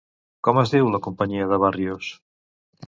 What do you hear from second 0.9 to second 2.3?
la companyia de Barrios?